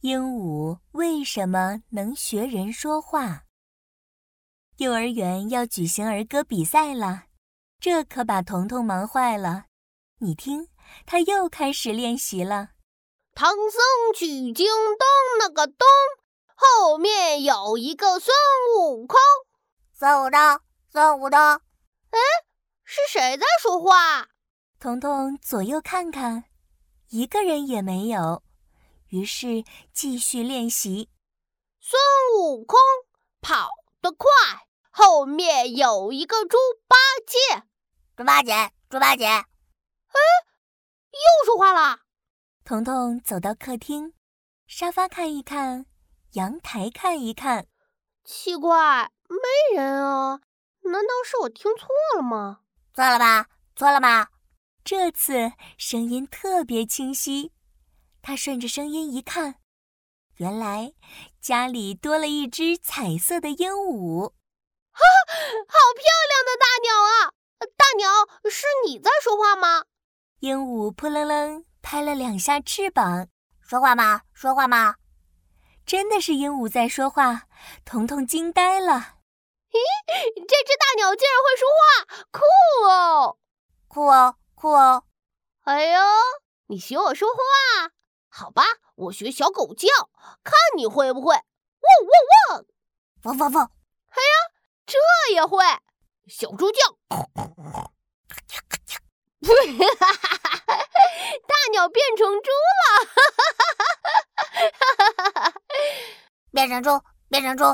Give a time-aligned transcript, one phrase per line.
[0.00, 3.42] 鹦鹉为什么能学人说话？
[4.76, 7.24] 幼儿园要举行儿歌比赛了，
[7.80, 9.64] 这可把彤彤忙坏了。
[10.20, 10.68] 你听，
[11.04, 12.70] 他又开始练习了。
[13.34, 15.06] 唐僧取经东
[15.40, 15.84] 那个东，
[16.54, 18.32] 后面有一个孙
[18.78, 19.18] 悟空。
[19.92, 20.60] 孙悟空，
[20.92, 22.18] 孙悟空，哎，
[22.84, 24.28] 是谁在说话？
[24.78, 26.44] 彤彤左右看看，
[27.08, 28.44] 一个人也没有。
[29.08, 31.10] 于是继续练习。
[31.80, 32.00] 孙
[32.36, 32.78] 悟空
[33.40, 33.68] 跑
[34.00, 34.28] 得快，
[34.90, 36.56] 后面有一个猪
[36.86, 36.96] 八
[37.26, 37.64] 戒。
[38.16, 39.44] 猪八戒，猪八戒，哎，
[41.12, 42.00] 又说话了。
[42.64, 44.12] 彤彤走到客厅，
[44.66, 45.86] 沙发看一看，
[46.32, 47.66] 阳台看一看，
[48.24, 50.40] 奇怪，没人啊？
[50.82, 52.60] 难道是我听错了吗？
[52.92, 53.48] 错了吧？
[53.76, 54.30] 错了吧？
[54.84, 57.52] 这次声音特别清晰。
[58.28, 59.54] 他顺着声音一看，
[60.36, 60.92] 原来
[61.40, 64.28] 家里多了一只彩色的鹦鹉。
[64.92, 65.00] 哈，
[65.66, 67.32] 好漂亮的大鸟啊！
[67.74, 68.10] 大鸟，
[68.50, 69.86] 是你在说话吗？
[70.40, 73.28] 鹦鹉扑棱棱拍了两下翅膀，
[73.62, 74.20] 说话吗？
[74.34, 74.96] 说话吗？
[75.86, 77.44] 真的是鹦鹉在说话，
[77.86, 79.16] 彤彤惊呆了。
[79.70, 79.78] 咦，
[80.46, 82.44] 这只大鸟竟然会说话，酷
[82.90, 83.38] 哦！
[83.88, 85.04] 酷哦，酷哦！
[85.62, 86.00] 哎呦，
[86.66, 87.92] 你学我说话？
[88.38, 88.62] 好吧，
[88.94, 89.88] 我学小狗叫，
[90.44, 91.34] 看你会不会。
[91.34, 91.42] 汪
[92.06, 92.12] 汪
[92.52, 92.64] 汪，
[93.24, 93.64] 汪汪汪！
[94.10, 94.34] 哎呀，
[94.86, 94.96] 这
[95.34, 95.64] 也会。
[96.28, 96.78] 小猪叫，
[97.08, 97.90] 哈哈，
[101.48, 102.80] 大鸟变成猪了，
[104.54, 104.62] 哈
[105.34, 105.52] 哈哈，
[106.52, 106.90] 变成猪，
[107.28, 107.64] 变成猪。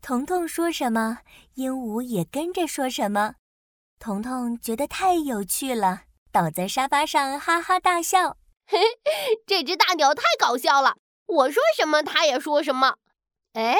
[0.00, 1.18] 彤彤说什么，
[1.56, 3.34] 鹦鹉也跟着说什么。
[3.98, 8.38] 彤彤觉得太有趣了，倒在沙发上哈哈大笑。
[8.66, 8.78] 嘿，
[9.46, 10.96] 这只大鸟太搞笑了！
[11.26, 12.96] 我说什么，它也说什么。
[13.52, 13.76] 哎，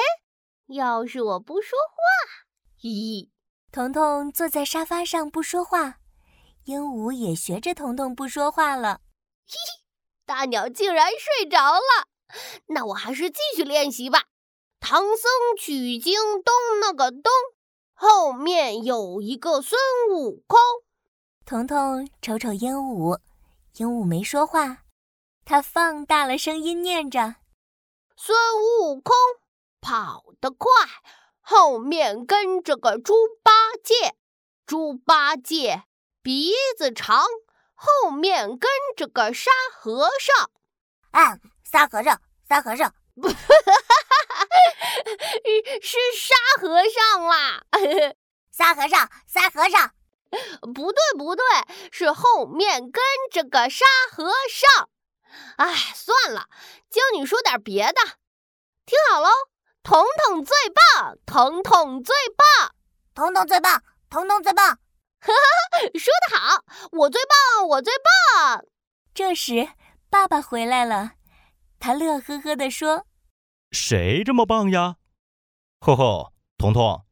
[0.67, 2.45] 要是我不说话，
[2.81, 3.29] 咦？
[3.71, 5.95] 彤彤坐在沙发上不说话，
[6.63, 9.01] 鹦鹉也学着彤彤不说话了。
[9.45, 9.83] 嘿嘿，
[10.25, 12.07] 大鸟竟然睡着了。
[12.67, 14.23] 那我还是继续练习吧。
[14.79, 17.31] 唐僧取经东那个东，
[17.93, 19.79] 后面有一个孙
[20.11, 20.59] 悟空。
[21.45, 23.19] 彤彤瞅瞅鹦鹉。
[23.77, 24.83] 鹦鹉没说话，
[25.43, 27.35] 它放大了声音念着
[28.15, 29.13] ：“孙悟空
[29.81, 30.69] 跑得快，
[31.41, 33.13] 后面跟着个猪
[33.43, 33.51] 八
[33.83, 34.15] 戒。
[34.65, 35.83] 猪八戒
[36.21, 37.25] 鼻子长，
[37.73, 40.49] 后面跟着个沙和尚。
[41.11, 42.95] 啊，沙和尚，沙和尚，
[45.81, 47.61] 是沙和尚啦！
[48.51, 49.91] 沙和尚，沙和尚。”
[50.73, 51.43] 不对，不对，
[51.91, 54.89] 是后面跟着个沙和尚。
[55.57, 56.47] 哎，算了，
[56.89, 58.01] 教你说点别的。
[58.85, 59.27] 听好喽，
[59.83, 62.71] 彤彤最棒，彤彤最棒，
[63.13, 64.65] 彤彤最棒，彤彤最棒。
[65.19, 68.63] 哈哈，说得好，我最棒，我最棒。
[69.13, 69.69] 这时，
[70.09, 71.13] 爸爸回来了，
[71.79, 73.05] 他乐呵呵地说
[73.71, 74.97] ：“谁这么棒呀？
[75.79, 77.05] 吼吼，彤彤，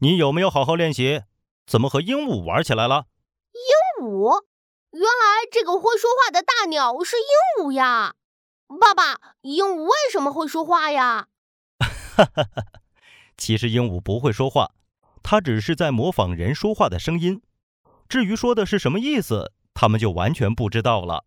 [0.00, 1.22] 你有没有好好练习？”
[1.66, 3.06] 怎么和鹦鹉玩起来了？
[3.52, 4.44] 鹦鹉，
[4.90, 8.14] 原来这个会说话的大鸟是鹦鹉呀！
[8.80, 11.28] 爸爸，鹦鹉为什么会说话呀？
[11.78, 12.62] 哈哈哈！
[13.36, 14.72] 其实鹦鹉不会说话，
[15.22, 17.42] 它只是在模仿人说话的声音。
[18.08, 21.24] 至于说的是什么意思，他们就完全不知道了。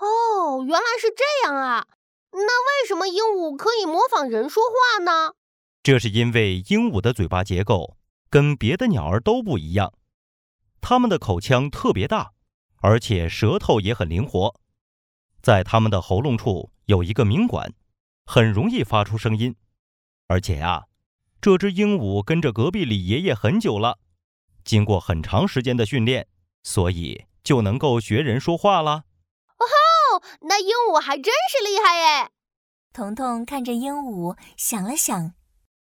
[0.00, 1.86] 哦，原来是这样啊！
[2.32, 5.34] 那为什么鹦鹉可以模仿人说话呢？
[5.82, 7.96] 这是因为鹦鹉的嘴巴结构。
[8.30, 9.92] 跟别的鸟儿都不一样，
[10.80, 12.30] 它们的口腔特别大，
[12.76, 14.54] 而且舌头也很灵活，
[15.42, 17.74] 在它们的喉咙处有一个鸣管，
[18.24, 19.56] 很容易发出声音。
[20.28, 20.86] 而且呀，
[21.40, 23.98] 这只鹦鹉跟着隔壁李爷爷很久了，
[24.64, 26.28] 经过很长时间的训练，
[26.62, 28.92] 所以就能够学人说话了。
[29.58, 32.30] 哦吼，那鹦鹉还真是厉害耶！
[32.92, 35.34] 彤彤看着鹦鹉，想了想，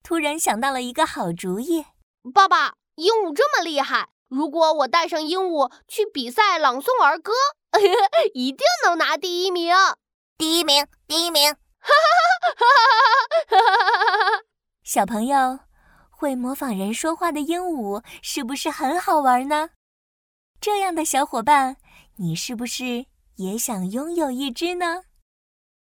[0.05, 1.85] 突然想到了一个好主意。
[2.33, 7.33] 爸爸，鹦鹉这么厉害，如果我带上鹦鹉去比赛朗诵儿歌，
[8.35, 9.75] 一定能拿第一名！
[10.37, 11.53] 第一名，第一名！
[11.53, 12.67] 哈哈哈
[13.49, 14.43] 哈哈！
[14.83, 15.61] 小朋友，
[16.11, 19.71] 会模仿人说话的鹦鹉是不是很好玩呢？
[20.61, 21.77] 这样的小伙伴，
[22.17, 23.07] 你是不是
[23.37, 25.03] 也想拥有一只呢？